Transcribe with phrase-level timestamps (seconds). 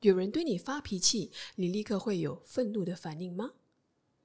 [0.00, 3.54] 有人对你发脾气，你立刻会有愤怒的反应吗？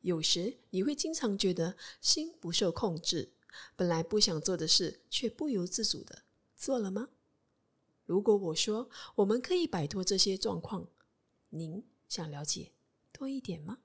[0.00, 3.32] 有时你会经常觉得心不受控制，
[3.74, 6.24] 本来不想做的事却不由自主的
[6.54, 7.08] 做了吗？
[8.04, 10.88] 如果我说我们可以摆脱这些状况，
[11.48, 12.72] 您想了解
[13.10, 13.78] 多一点吗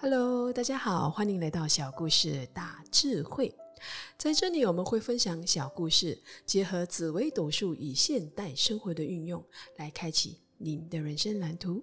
[0.00, 3.52] ？Hello，大家好，欢迎来到小故事大智慧。
[4.16, 9.44] 在这里，我们会分享小故事，结合紫微斗数与现代生活的运用，
[9.76, 11.82] 来开启您的人生蓝图。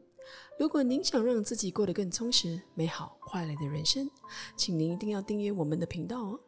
[0.58, 4.10] 如果您想让自己过得更充实、美好、快乐的人生，
[4.56, 6.40] 请您一定要订阅我们的频道哦。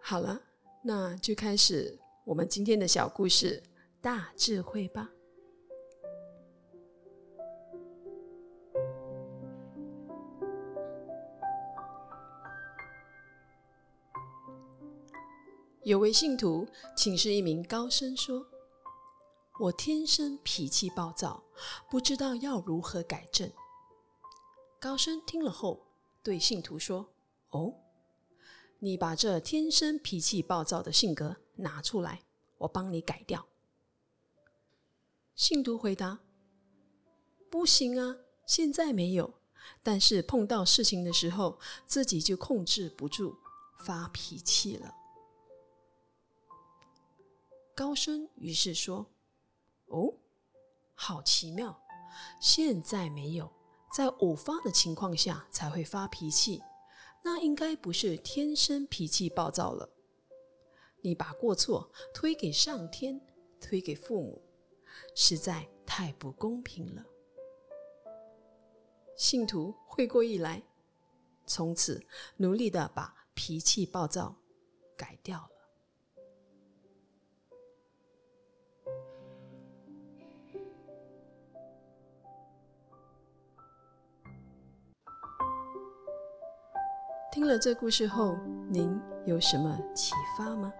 [0.00, 0.40] 好了，
[0.82, 3.62] 那就开始我们今天的小故事
[4.00, 5.10] 大智慧吧。
[15.84, 18.46] 有位信徒请示一名高僧说
[19.60, 21.44] ：“我天生脾气暴躁，
[21.90, 23.52] 不知道要如何改正。”
[24.80, 25.86] 高僧听了后
[26.22, 27.12] 对信徒说
[27.52, 27.74] ：“哦，
[28.78, 32.22] 你把这天生脾气暴躁的性格拿出来，
[32.56, 33.46] 我帮你改掉。”
[35.36, 36.20] 信徒回答
[37.50, 39.34] ：“不行啊，现在没有，
[39.82, 43.36] 但是碰到事情的时候，自己就控制不住
[43.84, 44.94] 发脾气了。”
[47.74, 49.06] 高僧于是说
[49.86, 50.14] ：“哦，
[50.94, 51.82] 好奇妙！
[52.40, 53.52] 现在没有，
[53.92, 56.62] 在偶发的情况下才会发脾气，
[57.24, 59.90] 那应该不是天生脾气暴躁了。
[61.00, 63.20] 你把过错推给上天，
[63.60, 64.40] 推给父母，
[65.16, 67.04] 实在太不公平了。”
[69.18, 70.62] 信徒会过意来，
[71.46, 72.04] 从此
[72.36, 74.36] 努力的把脾气暴躁
[74.96, 75.53] 改掉了。
[87.44, 88.38] 听了这故事后，
[88.70, 90.72] 您有什么启发吗？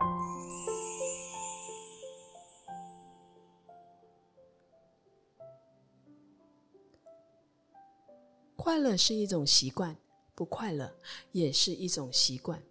[8.57, 9.95] 快乐是一种习惯，
[10.35, 10.91] 不快乐
[11.33, 12.63] 也是一种习惯。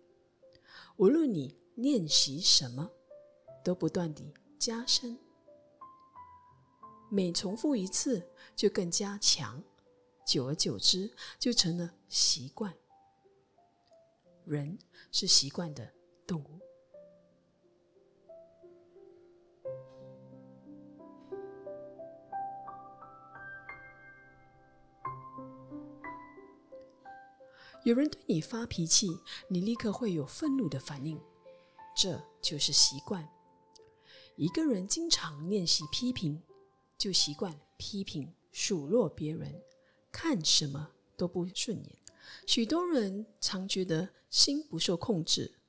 [0.97, 2.89] 无论你练习什么，
[3.63, 5.15] 都不断地加深，
[7.11, 9.61] 每重复一次就更加强，
[10.25, 12.73] 久而久之就成了习惯。
[14.45, 14.77] 人
[15.11, 15.93] 是习惯的
[16.27, 16.59] 动物。
[27.83, 29.09] 有人对你发脾气，
[29.49, 31.21] 你立刻会有愤怒的反应，
[31.95, 33.27] 这就是习惯。
[34.37, 36.41] 一个人经常练习批评，
[36.97, 39.61] 就习惯批评、数落别人，
[40.13, 42.02] 看什么都不顺眼。
[42.45, 45.59] 许多人常觉得心不受控制，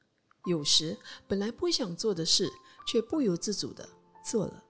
[0.46, 2.50] 有时本来不想做的事，
[2.86, 3.88] 却不由自主的
[4.24, 4.64] 做了。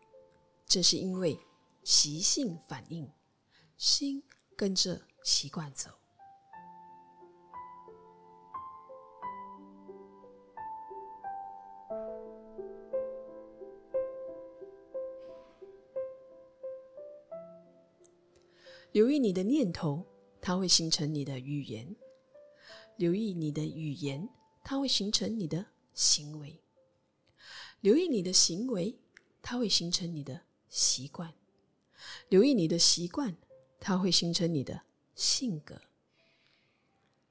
[0.67, 1.39] 这是因为
[1.83, 3.11] 习性反应，
[3.77, 4.23] 心
[4.56, 5.91] 跟着习惯走。
[18.93, 20.06] 留意你的念头。
[20.47, 21.97] 它会形成你的语言，
[22.99, 24.28] 留意你的语言，
[24.62, 26.60] 它会形成你的行为；
[27.81, 28.94] 留意你的行为，
[29.41, 31.32] 它会形成你的习惯；
[32.28, 33.34] 留意你的习惯，
[33.81, 34.82] 它会形成你的
[35.15, 35.77] 性格；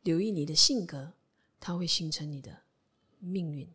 [0.02, 1.14] 留意你的性格，
[1.60, 2.64] 它会形成你的
[3.20, 3.72] 命运。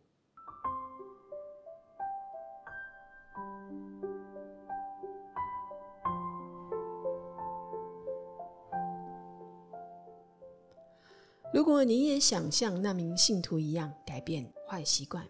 [11.53, 15.27] 如果你也想像那名信徒一样改变坏习惯，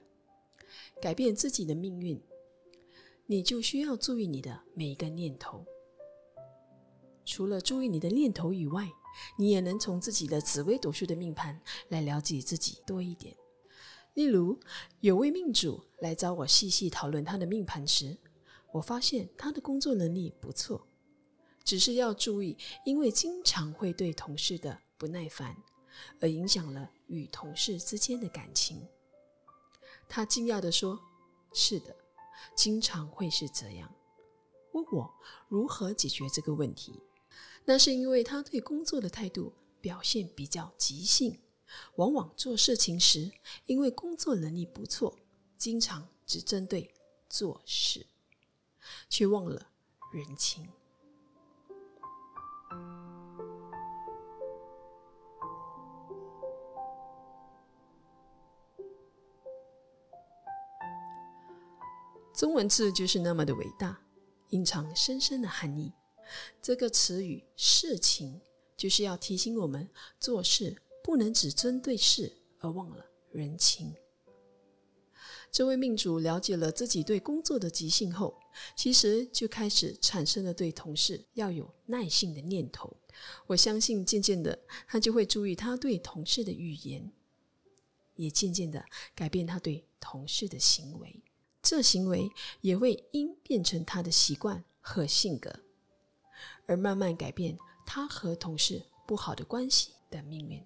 [1.00, 2.20] 改变自己的命运，
[3.26, 5.64] 你就需要注意你的每一个念头。
[7.24, 8.90] 除了注意你的念头以外，
[9.38, 13.36] 你也能从自己的紫微斗数的命盘来了解自己多一点。
[14.14, 14.58] 例如，
[14.98, 18.16] 有位命主来找我细细讨论他的命盘时，
[18.72, 20.88] 我发现他的工作能力不错，
[21.62, 25.56] 只是要注意，因为经常会对同事的不耐烦。
[26.20, 28.86] 而影响了与同事之间的感情。
[30.08, 30.98] 他惊讶地说
[31.52, 31.94] ：“是的，
[32.56, 33.94] 经常会是这样。”
[34.72, 35.14] 问我
[35.48, 37.00] 如何解决这个问题，
[37.64, 41.40] 那是因为他对工作的态度表现比较急性，
[41.96, 43.32] 往往做事情时
[43.66, 45.18] 因为工作能力不错，
[45.56, 46.94] 经常只针对
[47.28, 48.06] 做事，
[49.08, 49.70] 却忘了
[50.12, 50.68] 人情。
[62.38, 64.00] 中文字就是那么的伟大，
[64.50, 65.92] 隐藏深深的含义。
[66.62, 68.40] 这个词语“事情”
[68.78, 69.90] 就是要提醒我们
[70.20, 73.92] 做事不能只针对事而忘了人情。
[75.50, 78.38] 这位命主了解了自己对工作的急性后，
[78.76, 82.96] 其实就开始产生了对同事要有耐性的念头。
[83.48, 84.56] 我相信，渐渐的，
[84.86, 87.10] 他就会注意他对同事的语言，
[88.14, 88.84] 也渐渐的
[89.16, 91.20] 改变他对同事的行为。
[91.70, 92.32] 这行为
[92.62, 95.54] 也会因变成他的习惯和性格，
[96.64, 100.64] 而慢慢改变他和同事不好的关系的命运。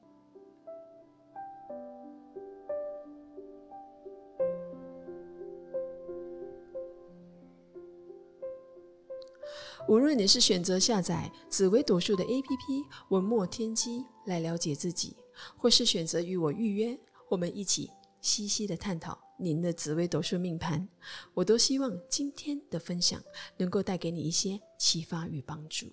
[9.89, 15.17] 无论你是选择下载紫微斗数的 APP 文墨天机来了解自己，
[15.57, 16.97] 或是选择与我预约，
[17.29, 17.91] 我们一起
[18.23, 19.21] 细细的探讨。
[19.39, 20.89] 您的紫微斗数命盘，
[21.35, 23.21] 我都希望今天的分享
[23.57, 25.87] 能够带给你一些启发与帮助。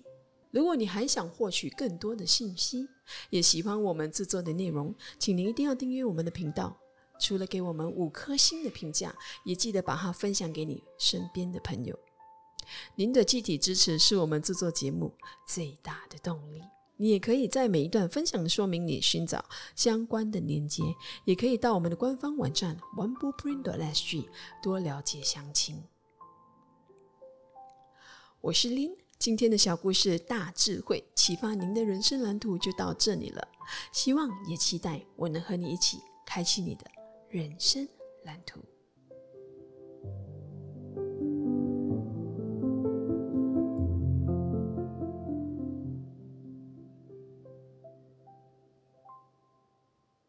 [0.52, 2.88] 如果你还想获取更多的信息，
[3.28, 6.76] 也喜欢我们制作的内容，请您一定要订阅我们的频道。
[7.18, 11.98] 除了给我们五颗星的评价，也记得把它分享给你身边的朋友。
[12.94, 15.12] 您的具体支持是我们制作节目
[15.46, 16.62] 最大的动力。
[17.00, 19.42] 你也可以在每一段分享的说明里寻找
[19.74, 20.82] 相关的连接，
[21.24, 24.28] 也可以到我们的官方网站 onebookprint.sg
[24.62, 25.82] 多了解详情。
[28.42, 33.48] 我是 Lin，今天的小故事大智慧启发您的人生蓝图就到这里了，
[33.92, 35.96] 希望也期待我能和你一起
[36.26, 36.84] 开启你的
[37.30, 37.88] 人生
[38.24, 38.60] 蓝图。